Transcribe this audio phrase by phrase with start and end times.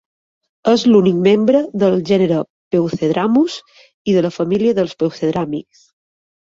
[0.71, 2.41] És l'únic membre del gènere
[2.77, 3.61] "Peucedramus"
[4.15, 5.89] i de la família dels peucedràmids.